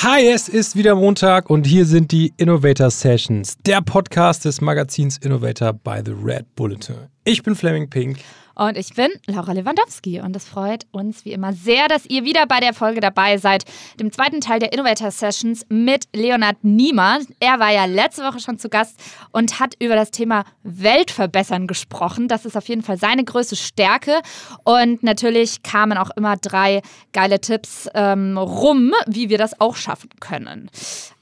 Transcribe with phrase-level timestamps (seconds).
[0.00, 5.18] Hi, es ist wieder Montag und hier sind die Innovator Sessions, der Podcast des Magazins
[5.18, 7.08] Innovator by the Red Bulletin.
[7.24, 8.18] Ich bin Fleming Pink.
[8.58, 12.44] Und ich bin Laura Lewandowski und es freut uns wie immer sehr, dass ihr wieder
[12.46, 13.64] bei der Folge dabei seid,
[14.00, 17.20] dem zweiten Teil der Innovator Sessions mit Leonard Niemer.
[17.38, 18.98] Er war ja letzte Woche schon zu Gast
[19.30, 22.26] und hat über das Thema Weltverbessern gesprochen.
[22.26, 24.22] Das ist auf jeden Fall seine größte Stärke.
[24.64, 26.82] Und natürlich kamen auch immer drei
[27.12, 30.68] geile Tipps ähm, rum, wie wir das auch schaffen können.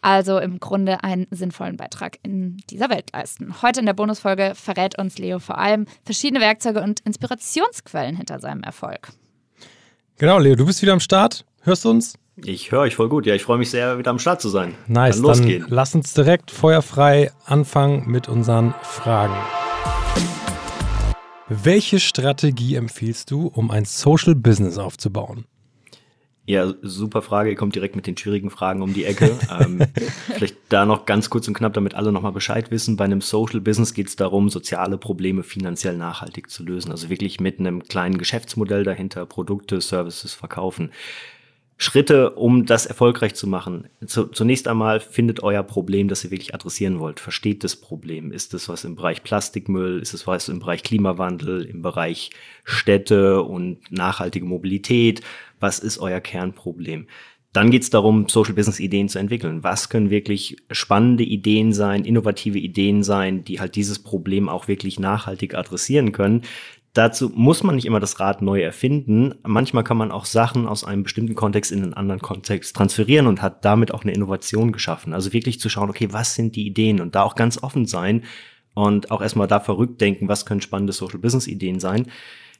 [0.06, 3.60] Also im Grunde einen sinnvollen Beitrag in dieser Welt leisten.
[3.60, 8.62] Heute in der Bonusfolge verrät uns Leo vor allem verschiedene Werkzeuge und Inspirationsquellen hinter seinem
[8.62, 9.08] Erfolg.
[10.18, 11.44] Genau, Leo, du bist wieder am Start.
[11.62, 12.14] Hörst du uns?
[12.36, 13.26] Ich höre euch voll gut.
[13.26, 14.74] Ja, ich freue mich sehr, wieder am Start zu sein.
[14.86, 15.18] Nice.
[15.18, 15.62] Losgehen.
[15.62, 19.34] Dann lass uns direkt feuerfrei anfangen mit unseren Fragen.
[21.48, 25.46] Welche Strategie empfiehlst du, um ein Social Business aufzubauen?
[26.48, 27.50] Ja, super Frage.
[27.50, 29.36] Ihr kommt direkt mit den schwierigen Fragen um die Ecke.
[29.60, 29.82] ähm,
[30.32, 32.96] vielleicht da noch ganz kurz und knapp, damit alle nochmal Bescheid wissen.
[32.96, 36.92] Bei einem Social Business geht es darum, soziale Probleme finanziell nachhaltig zu lösen.
[36.92, 40.92] Also wirklich mit einem kleinen Geschäftsmodell dahinter, Produkte, Services verkaufen.
[41.78, 43.88] Schritte, um das erfolgreich zu machen.
[44.06, 47.20] Zunächst einmal findet euer Problem, das ihr wirklich adressieren wollt.
[47.20, 48.32] Versteht das Problem.
[48.32, 50.00] Ist es was im Bereich Plastikmüll?
[50.00, 51.64] Ist es was im Bereich Klimawandel?
[51.66, 52.30] Im Bereich
[52.64, 55.20] Städte und nachhaltige Mobilität?
[55.60, 57.06] Was ist euer Kernproblem?
[57.52, 59.64] Dann geht es darum, Social Business Ideen zu entwickeln.
[59.64, 65.00] Was können wirklich spannende Ideen sein, innovative Ideen sein, die halt dieses Problem auch wirklich
[65.00, 66.42] nachhaltig adressieren können.
[66.92, 69.34] Dazu muss man nicht immer das Rad neu erfinden.
[69.42, 73.40] Manchmal kann man auch Sachen aus einem bestimmten Kontext in einen anderen Kontext transferieren und
[73.40, 75.14] hat damit auch eine Innovation geschaffen.
[75.14, 78.24] Also wirklich zu schauen, okay, was sind die Ideen und da auch ganz offen sein
[78.74, 82.06] und auch erstmal da verrückt denken, was können spannende Social Business Ideen sein.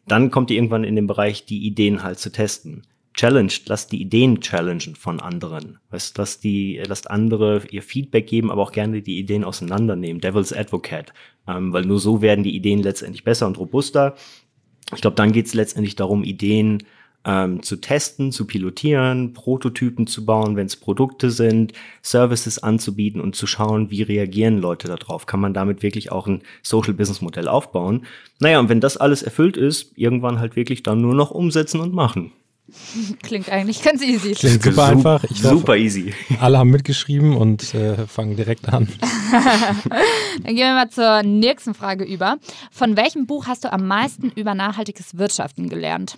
[0.07, 2.83] Dann kommt ihr irgendwann in den Bereich, die Ideen halt zu testen
[3.17, 5.79] challenged, lasst die Ideen challengen von anderen.
[5.91, 10.21] Weißt, lasst die, lasst andere ihr Feedback geben, aber auch gerne die Ideen auseinandernehmen.
[10.21, 11.13] Devil's Advocate.
[11.49, 14.15] Ähm, weil nur so werden die Ideen letztendlich besser und robuster.
[14.95, 16.85] Ich glaube, dann geht es letztendlich darum, Ideen
[17.27, 23.35] ähm, zu testen, zu pilotieren, Prototypen zu bauen, wenn es Produkte sind, Services anzubieten und
[23.35, 25.27] zu schauen, wie reagieren Leute darauf.
[25.27, 28.07] Kann man damit wirklich auch ein Social Business Modell aufbauen?
[28.39, 31.93] Naja, und wenn das alles erfüllt ist, irgendwann halt wirklich dann nur noch umsetzen und
[31.93, 32.33] machen.
[33.23, 34.33] Klingt eigentlich ganz easy.
[34.33, 35.25] Klingt super einfach.
[35.25, 36.15] Ich super easy.
[36.41, 38.89] Alle haben mitgeschrieben und äh, fangen direkt an.
[40.43, 42.39] Dann gehen wir mal zur nächsten Frage über.
[42.71, 46.17] Von welchem Buch hast du am meisten über nachhaltiges Wirtschaften gelernt?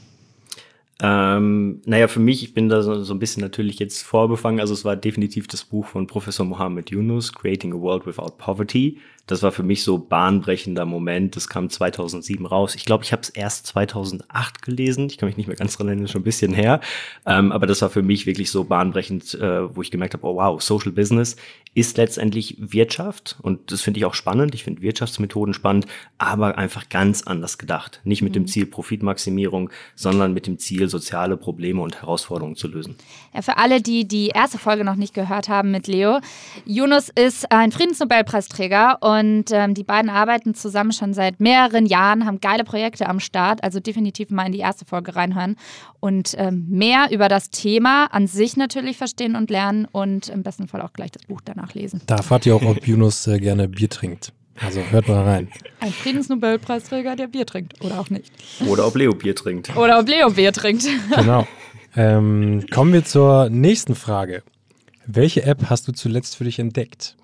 [1.01, 4.61] Ähm, naja, für mich, ich bin da so, so, ein bisschen natürlich jetzt vorbefangen.
[4.61, 8.99] Also es war definitiv das Buch von Professor Mohammed Yunus, Creating a World Without Poverty.
[9.28, 11.37] Das war für mich so bahnbrechender Moment.
[11.37, 12.75] Das kam 2007 raus.
[12.75, 15.06] Ich glaube, ich habe es erst 2008 gelesen.
[15.06, 16.81] Ich kann mich nicht mehr ganz dran erinnern, schon ein bisschen her.
[17.27, 20.37] Ähm, aber das war für mich wirklich so bahnbrechend, äh, wo ich gemerkt habe, oh
[20.37, 21.37] wow, Social Business
[21.75, 23.37] ist letztendlich Wirtschaft.
[23.43, 24.55] Und das finde ich auch spannend.
[24.55, 25.87] Ich finde Wirtschaftsmethoden spannend,
[26.17, 28.00] aber einfach ganz anders gedacht.
[28.05, 28.34] Nicht mit mhm.
[28.34, 32.97] dem Ziel Profitmaximierung, sondern mit dem Ziel, soziale Probleme und Herausforderungen zu lösen.
[33.34, 36.21] Ja, für alle, die die erste Folge noch nicht gehört haben mit Leo,
[36.65, 42.27] Yunus ist ein Friedensnobelpreisträger und und ähm, die beiden arbeiten zusammen schon seit mehreren Jahren,
[42.27, 43.62] haben geile Projekte am Start.
[43.62, 45.56] Also definitiv mal in die erste Folge reinhören
[46.01, 50.69] und ähm, mehr über das Thema an sich natürlich verstehen und lernen und im besten
[50.69, 52.01] Fall auch gleich das Buch danach lesen.
[52.06, 54.33] Da erfahrt ihr auch, ob Yunus äh, gerne Bier trinkt.
[54.61, 55.49] Also hört mal rein.
[55.81, 58.33] Ein Friedensnobelpreisträger, der Bier trinkt oder auch nicht.
[58.67, 59.77] Oder ob Leo Bier trinkt.
[59.77, 60.87] Oder ob Leo Bier trinkt.
[61.15, 61.47] Genau.
[61.97, 64.43] Ähm, kommen wir zur nächsten Frage.
[65.06, 67.17] Welche App hast du zuletzt für dich entdeckt?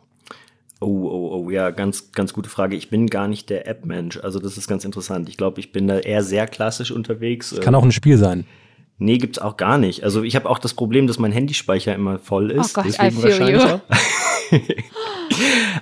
[0.81, 2.77] Oh, oh, oh, ja, ganz, ganz gute Frage.
[2.77, 4.19] Ich bin gar nicht der App-Mensch.
[4.19, 5.29] Also das ist ganz interessant.
[5.29, 7.55] Ich glaube, ich bin da eher sehr klassisch unterwegs.
[7.61, 8.45] Kann auch ein Spiel sein.
[8.99, 10.05] Nee, gibt's auch gar nicht.
[10.05, 12.71] Also ich habe auch das Problem, dass mein Handyspeicher immer voll ist.
[12.71, 14.75] Oh Gott, deswegen I feel wahrscheinlich you.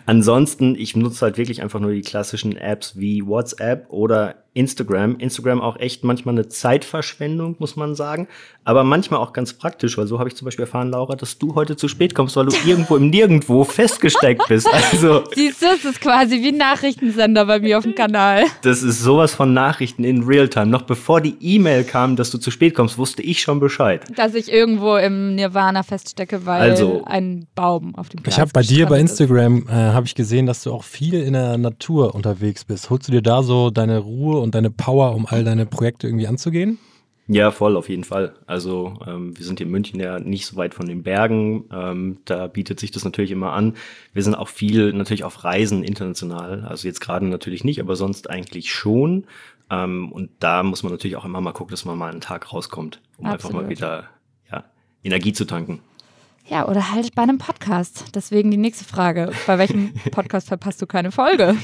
[0.07, 5.17] Ansonsten, ich nutze halt wirklich einfach nur die klassischen Apps wie WhatsApp oder Instagram.
[5.17, 8.29] Instagram auch echt manchmal eine Zeitverschwendung, muss man sagen.
[8.65, 11.55] Aber manchmal auch ganz praktisch, weil so habe ich zum Beispiel erfahren, Laura, dass du
[11.55, 14.69] heute zu spät kommst, weil du irgendwo im Nirgendwo festgesteckt bist.
[14.73, 18.45] Also, Siehst du, es ist quasi wie ein Nachrichtensender bei mir auf dem Kanal.
[18.63, 20.67] Das ist sowas von Nachrichten in Realtime.
[20.67, 24.05] Noch bevor die E-Mail kam, dass du zu spät kommst, wusste ich schon Bescheid.
[24.17, 28.51] Dass ich irgendwo im Nirvana feststecke, weil also, ein Baum auf dem Glas Ich habe
[28.53, 32.15] bei dir bei Instagram, äh, habe ich gesehen, dass du auch viel in der Natur
[32.15, 32.91] unterwegs bist.
[32.91, 36.27] Holst du dir da so deine Ruhe und deine Power, um all deine Projekte irgendwie
[36.27, 36.79] anzugehen?
[37.29, 38.35] Ja, voll, auf jeden Fall.
[38.47, 41.65] Also ähm, wir sind hier in München ja nicht so weit von den Bergen.
[41.73, 43.77] Ähm, da bietet sich das natürlich immer an.
[44.13, 46.65] Wir sind auch viel natürlich auf Reisen international.
[46.65, 49.25] Also jetzt gerade natürlich nicht, aber sonst eigentlich schon.
[49.71, 52.53] Ähm, und da muss man natürlich auch immer mal gucken, dass man mal einen Tag
[52.53, 53.33] rauskommt, um Absolut.
[53.33, 54.09] einfach mal wieder
[54.51, 54.65] ja,
[55.05, 55.81] Energie zu tanken.
[56.49, 58.07] Ja, oder halt bei einem Podcast.
[58.15, 59.31] Deswegen die nächste Frage.
[59.47, 61.57] Bei welchem Podcast verpasst du keine Folge?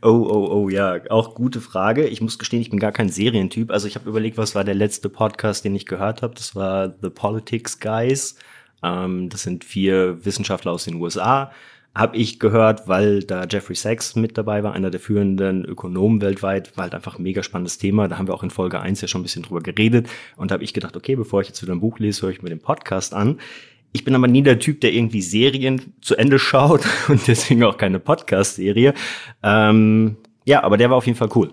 [0.00, 2.06] Oh, oh, oh, ja, auch gute Frage.
[2.06, 3.70] Ich muss gestehen, ich bin gar kein Serientyp.
[3.70, 6.34] Also ich habe überlegt, was war der letzte Podcast, den ich gehört habe.
[6.34, 8.36] Das war The Politics Guys.
[8.82, 11.52] Ähm, das sind vier Wissenschaftler aus den USA.
[11.94, 16.74] Habe ich gehört, weil da Jeffrey Sachs mit dabei war, einer der führenden Ökonomen weltweit,
[16.78, 18.08] war halt einfach ein mega spannendes Thema.
[18.08, 20.08] Da haben wir auch in Folge 1 ja schon ein bisschen drüber geredet.
[20.36, 22.40] Und da habe ich gedacht, okay, bevor ich jetzt wieder ein Buch lese, höre ich
[22.40, 23.38] mir den Podcast an.
[23.92, 27.76] Ich bin aber nie der Typ, der irgendwie Serien zu Ende schaut und deswegen auch
[27.76, 28.94] keine Podcast-Serie.
[29.42, 31.52] Ähm, ja, aber der war auf jeden Fall cool.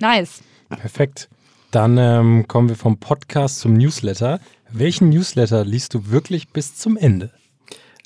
[0.00, 0.42] Nice.
[0.68, 1.28] Perfekt.
[1.70, 4.40] Dann ähm, kommen wir vom Podcast zum Newsletter.
[4.72, 7.30] Welchen Newsletter liest du wirklich bis zum Ende?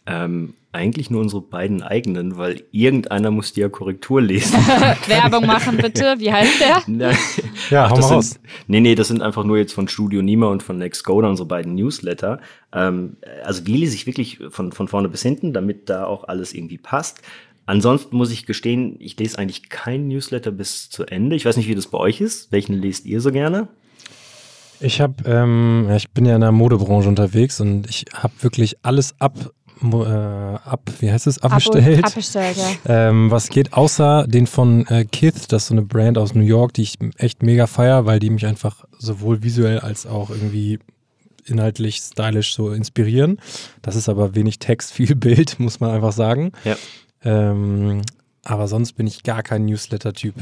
[0.07, 4.55] Ähm, eigentlich nur unsere beiden eigenen, weil irgendeiner muss die ja Korrektur lesen.
[5.07, 6.17] Werbung machen bitte.
[6.19, 6.83] Wie heißt der?
[6.87, 7.17] Nein.
[7.71, 8.31] Ja, Ach, hau das mal raus.
[8.31, 11.47] sind, nee, nee, das sind einfach nur jetzt von Studio Nima und von Nextcoder unsere
[11.47, 12.41] beiden Newsletter.
[12.73, 16.55] Ähm, also die lese ich wirklich von, von vorne bis hinten, damit da auch alles
[16.55, 17.21] irgendwie passt.
[17.67, 21.37] Ansonsten muss ich gestehen, ich lese eigentlich keinen Newsletter bis zu Ende.
[21.37, 22.51] Ich weiß nicht, wie das bei euch ist.
[22.53, 23.69] Welchen lest ihr so gerne?
[24.81, 28.77] Ich habe, ähm, ja, ich bin ja in der Modebranche unterwegs und ich habe wirklich
[28.83, 29.35] alles ab,
[29.83, 32.05] äh, ab, wie heißt es, abbestellt.
[32.05, 33.09] Abbestellt, ja.
[33.09, 36.45] Ähm, was geht, außer den von äh, Kith, das ist so eine Brand aus New
[36.45, 40.79] York, die ich echt mega feier, weil die mich einfach sowohl visuell als auch irgendwie
[41.45, 43.39] inhaltlich, stylisch so inspirieren.
[43.83, 46.53] Das ist aber wenig Text, viel Bild, muss man einfach sagen.
[46.65, 46.77] Ja.
[47.25, 48.03] Ähm,
[48.45, 50.35] aber sonst bin ich gar kein Newsletter-Typ.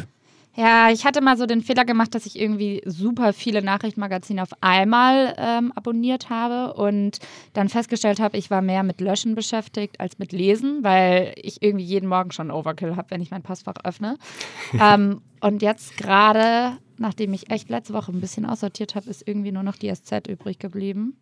[0.56, 4.50] Ja, ich hatte mal so den Fehler gemacht, dass ich irgendwie super viele Nachrichtenmagazine auf
[4.62, 7.18] einmal ähm, abonniert habe und
[7.52, 11.84] dann festgestellt habe, ich war mehr mit Löschen beschäftigt als mit Lesen, weil ich irgendwie
[11.84, 14.16] jeden Morgen schon Overkill habe, wenn ich mein Postfach öffne.
[14.80, 19.52] ähm, und jetzt gerade, nachdem ich echt letzte Woche ein bisschen aussortiert habe, ist irgendwie
[19.52, 21.18] nur noch die SZ übrig geblieben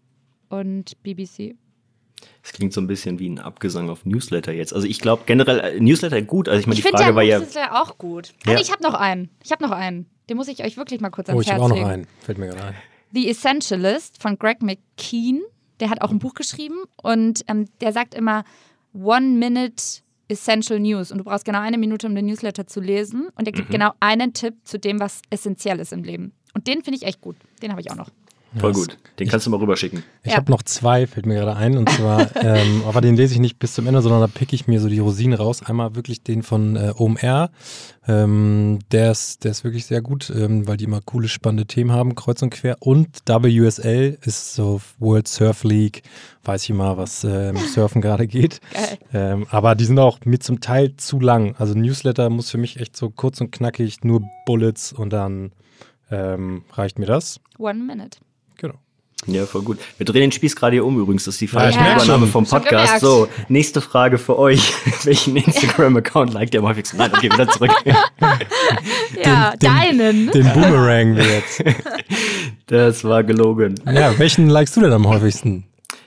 [0.49, 1.57] und BBC.
[2.43, 4.73] Das klingt so ein bisschen wie ein Abgesang auf Newsletter jetzt.
[4.75, 6.49] Also ich glaube generell äh, Newsletter gut.
[6.49, 8.33] Also ich meine, Ich die finde Frage ja war ja, Newsletter auch gut.
[8.47, 8.53] Ja.
[8.53, 9.31] Also ich habe noch einen.
[9.43, 10.07] Ich habe noch einen.
[10.29, 11.89] Den muss ich euch wirklich mal kurz ans Oh, ich Herz habe auch noch legen.
[11.89, 12.07] einen.
[12.21, 12.75] Fällt mir gerade ein.
[13.13, 15.41] The Essentialist von Greg McKean.
[15.81, 18.45] Der hat auch ein Buch geschrieben und ähm, der sagt immer
[18.93, 19.83] One Minute
[20.29, 21.11] Essential News.
[21.13, 23.29] Und du brauchst genau eine Minute, um den Newsletter zu lesen.
[23.37, 26.33] Und er gibt genau einen Tipp zu dem, was essentiell ist im Leben.
[26.55, 27.37] Und den finde ich echt gut.
[27.63, 28.11] Den habe ich auch noch.
[28.59, 28.99] Voll gut.
[29.19, 30.03] Den kannst du mal rüberschicken.
[30.23, 30.39] Ich Ja.
[30.39, 31.77] habe noch zwei, fällt mir gerade ein.
[31.77, 34.67] Und zwar, ähm, aber den lese ich nicht bis zum Ende, sondern da picke ich
[34.67, 35.63] mir so die Rosinen raus.
[35.63, 37.51] Einmal wirklich den von äh, OMR.
[38.07, 41.93] Ähm, der, ist, der ist wirklich sehr gut, ähm, weil die immer coole, spannende Themen
[41.93, 42.77] haben, kreuz und quer.
[42.81, 46.03] Und WSL ist so World Surf League.
[46.45, 48.61] Weiß ich mal, was äh, im Surfen gerade geht.
[48.73, 48.99] Geil.
[49.13, 51.55] Ähm, aber die sind auch mir zum Teil zu lang.
[51.59, 55.53] Also Newsletter muss für mich echt so kurz und knackig, nur Bullets und dann
[56.11, 57.41] ähm, reicht mir das.
[57.59, 58.19] One Minute.
[58.57, 58.75] Genau.
[59.27, 59.79] Ja, voll gut.
[59.97, 61.25] Wir drehen den Spieß gerade hier um übrigens.
[61.25, 63.01] Das ist die Ja, ich falsche merk Übernahme vom Podcast.
[63.01, 64.73] So, nächste Frage für euch.
[65.05, 66.99] Welchen Instagram-Account liked ihr am häufigsten?
[66.99, 67.71] Nein, okay, wieder zurück.
[69.23, 70.31] Ja, deinen.
[70.33, 71.63] Den Boomerang jetzt.
[72.67, 73.77] Das war gelogen.
[73.87, 75.65] Ja, welchen likest du denn am häufigsten?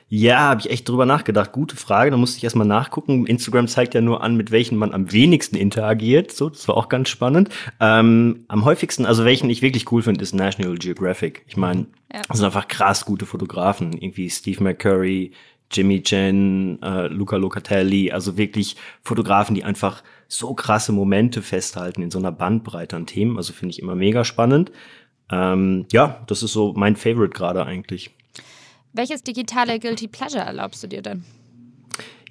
[0.10, 1.52] Ja, habe ich echt drüber nachgedacht.
[1.52, 2.12] Gute Frage.
[2.12, 3.26] Da musste ich erstmal nachgucken.
[3.26, 6.32] Instagram zeigt ja nur an, mit welchen man am wenigsten interagiert.
[6.32, 7.50] So, das war auch ganz spannend.
[7.82, 11.44] Ähm, am häufigsten, also welchen ich wirklich cool finde, ist National Geographic.
[11.48, 12.22] Ich meine, Ja.
[12.28, 13.92] das sind einfach krass gute Fotografen.
[13.94, 15.32] Irgendwie Steve McCurry,
[15.72, 18.12] Jimmy Chen, äh, Luca Locatelli.
[18.14, 23.36] Also wirklich Fotografen, die einfach so krasse Momente festhalten in so einer Bandbreite an Themen.
[23.36, 24.72] Also finde ich immer mega spannend.
[25.30, 28.12] Ähm, ja, das ist so mein Favorite gerade eigentlich.
[28.98, 31.24] Welches digitale Guilty Pleasure erlaubst du dir denn?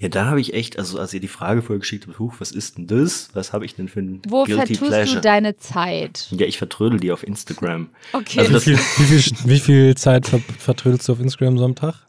[0.00, 2.50] Ja, da habe ich echt, also als ihr die Frage vorher geschickt habt, huch, was
[2.52, 3.30] ist denn das?
[3.32, 5.14] Was habe ich denn für ein Wo Guilty vertust Pleasure?
[5.16, 6.28] du deine Zeit?
[6.32, 7.88] ja, ich vertrödel die auf Instagram.
[8.12, 8.40] Okay.
[8.40, 11.75] Also Wie viel, wie viel, wie viel Zeit ver vertrödelst du auf Instagram so am
[11.76, 12.05] Tag?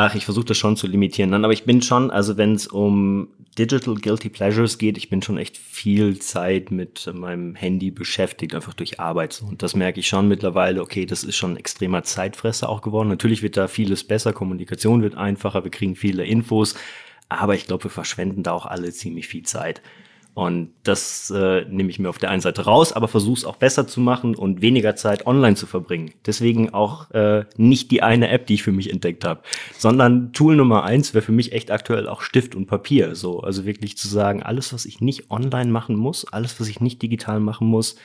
[0.00, 1.30] Ach, ich versuche das schon zu limitieren.
[1.30, 3.28] Dann, aber ich bin schon, also wenn es um
[3.58, 8.74] Digital Guilty Pleasures geht, ich bin schon echt viel Zeit mit meinem Handy beschäftigt, einfach
[8.74, 9.42] durch Arbeit.
[9.46, 13.08] Und das merke ich schon mittlerweile, okay, das ist schon ein extremer Zeitfresser auch geworden.
[13.08, 16.74] Natürlich wird da vieles besser, Kommunikation wird einfacher, wir kriegen viele Infos,
[17.28, 19.82] aber ich glaube, wir verschwenden da auch alle ziemlich viel Zeit.
[20.34, 23.56] Und das äh, nehme ich mir auf der einen Seite raus, aber versuche es auch
[23.56, 26.12] besser zu machen und weniger Zeit online zu verbringen.
[26.24, 29.42] Deswegen auch äh, nicht die eine App, die ich für mich entdeckt habe,
[29.76, 33.16] sondern Tool Nummer eins wäre für mich echt aktuell auch Stift und Papier.
[33.16, 36.80] So, also wirklich zu sagen, alles, was ich nicht online machen muss, alles, was ich
[36.80, 37.96] nicht digital machen muss,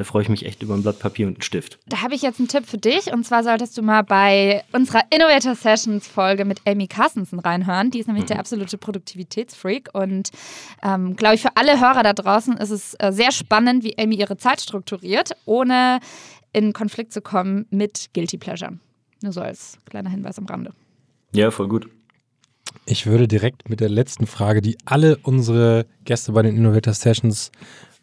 [0.00, 1.78] da freue ich mich echt über ein Blatt Papier und einen Stift.
[1.86, 3.12] Da habe ich jetzt einen Tipp für dich.
[3.12, 7.90] Und zwar solltest du mal bei unserer Innovator Sessions Folge mit Amy Carstensen reinhören.
[7.90, 9.90] Die ist nämlich der absolute Produktivitätsfreak.
[9.92, 10.30] Und
[10.82, 14.16] ähm, glaube ich, für alle Hörer da draußen ist es äh, sehr spannend, wie Amy
[14.16, 16.00] ihre Zeit strukturiert, ohne
[16.54, 18.78] in Konflikt zu kommen mit Guilty Pleasure.
[19.20, 20.72] Nur so als kleiner Hinweis am Rande.
[21.32, 21.90] Ja, voll gut.
[22.86, 27.52] Ich würde direkt mit der letzten Frage, die alle unsere Gäste bei den Innovator Sessions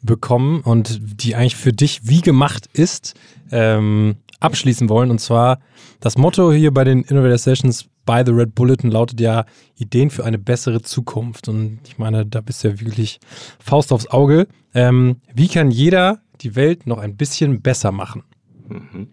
[0.02, 3.16] bekommen und die eigentlich für dich wie gemacht ist,
[3.52, 5.12] ähm, abschließen wollen.
[5.12, 5.60] Und zwar
[6.00, 10.26] das Motto hier bei den Innovator Sessions by the Red Bulletin lautet ja Ideen für
[10.26, 11.48] eine bessere Zukunft.
[11.48, 13.20] Und ich meine, da bist du ja wirklich
[13.60, 14.48] Faust aufs Auge.
[14.74, 18.24] Ähm, wie kann jeder die Welt noch ein bisschen besser machen?
[18.68, 19.10] Mhm.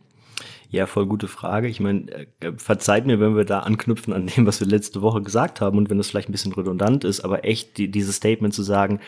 [0.70, 1.68] Ja, voll gute Frage.
[1.68, 2.10] Ich meine,
[2.40, 5.78] äh, verzeiht mir, wenn wir da anknüpfen an dem, was wir letzte Woche gesagt haben
[5.78, 8.98] und wenn das vielleicht ein bisschen redundant ist, aber echt die, dieses Statement zu sagen,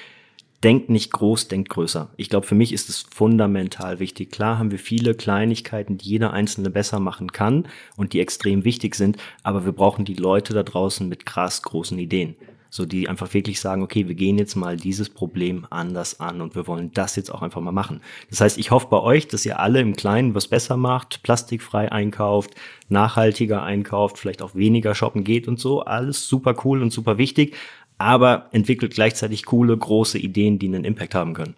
[0.66, 2.10] denkt nicht groß, denkt größer.
[2.16, 4.32] Ich glaube, für mich ist es fundamental wichtig.
[4.32, 8.96] Klar haben wir viele Kleinigkeiten, die jeder Einzelne besser machen kann und die extrem wichtig
[8.96, 12.34] sind, aber wir brauchen die Leute da draußen mit krass großen Ideen.
[12.68, 16.56] So, die einfach wirklich sagen, okay, wir gehen jetzt mal dieses Problem anders an und
[16.56, 18.00] wir wollen das jetzt auch einfach mal machen.
[18.28, 21.92] Das heißt, ich hoffe bei euch, dass ihr alle im Kleinen was besser macht, plastikfrei
[21.92, 22.56] einkauft,
[22.88, 25.82] nachhaltiger einkauft, vielleicht auch weniger shoppen geht und so.
[25.82, 27.54] Alles super cool und super wichtig
[27.98, 31.54] aber entwickelt gleichzeitig coole, große Ideen, die einen Impact haben können.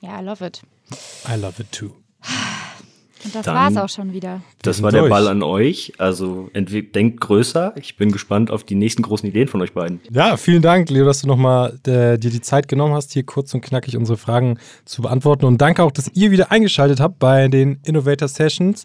[0.00, 0.62] Ja, I love it.
[1.28, 1.90] I love it too.
[3.24, 4.40] Und das Dann, war's auch schon wieder.
[4.62, 5.10] Das war der durch.
[5.10, 5.94] Ball an euch.
[5.98, 7.74] Also denkt größer.
[7.76, 10.00] Ich bin gespannt auf die nächsten großen Ideen von euch beiden.
[10.12, 13.52] Ja, vielen Dank, Leo, dass du nochmal äh, dir die Zeit genommen hast, hier kurz
[13.52, 15.44] und knackig unsere Fragen zu beantworten.
[15.44, 18.84] Und danke auch, dass ihr wieder eingeschaltet habt bei den Innovator Sessions,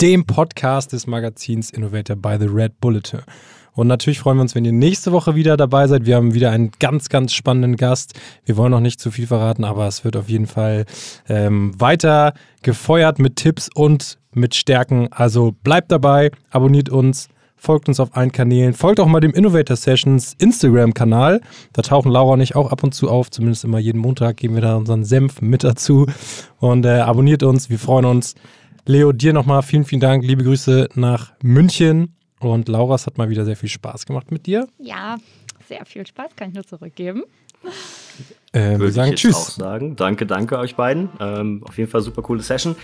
[0.00, 3.20] dem Podcast des Magazins Innovator by the Red Bulletin.
[3.72, 6.06] Und natürlich freuen wir uns, wenn ihr nächste Woche wieder dabei seid.
[6.06, 8.18] Wir haben wieder einen ganz, ganz spannenden Gast.
[8.46, 10.86] Wir wollen noch nicht zu viel verraten, aber es wird auf jeden Fall
[11.28, 15.12] ähm, weiter gefeuert mit Tipps und mit Stärken.
[15.12, 17.28] Also bleibt dabei, abonniert uns.
[17.56, 18.72] Folgt uns auf allen Kanälen.
[18.72, 21.42] Folgt auch mal dem Innovator Sessions Instagram-Kanal.
[21.74, 23.30] Da tauchen Laura und ich auch ab und zu auf.
[23.30, 26.06] Zumindest immer jeden Montag geben wir da unseren Senf mit dazu.
[26.58, 27.68] Und äh, abonniert uns.
[27.68, 28.34] Wir freuen uns.
[28.90, 30.24] Leo, dir nochmal vielen, vielen Dank.
[30.24, 32.16] Liebe Grüße nach München.
[32.40, 34.66] Und Laura, es hat mal wieder sehr viel Spaß gemacht mit dir.
[34.78, 35.16] Ja,
[35.68, 37.22] sehr viel Spaß, kann ich nur zurückgeben.
[38.52, 39.36] Äh, wir sagen Tschüss.
[39.36, 39.94] Auch sagen.
[39.94, 41.08] Danke, danke euch beiden.
[41.20, 42.74] Ähm, auf jeden Fall super coole Session.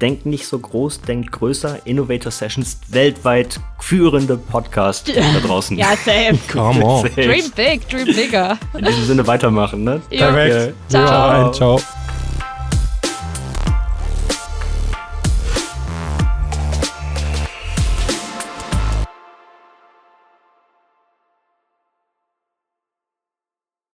[0.00, 1.86] Denkt nicht so groß, denkt größer.
[1.86, 5.76] Innovator Sessions, weltweit führende Podcast da draußen.
[5.76, 6.38] ja, safe.
[6.52, 7.08] Come on.
[7.16, 8.58] Dream big, dream bigger.
[8.78, 10.00] In diesem Sinne weitermachen, ne?
[10.10, 10.30] Ja.
[10.30, 10.74] Perfekt.
[10.88, 11.50] Ciao.
[11.50, 11.78] Ciao.
[11.78, 12.01] Ciao.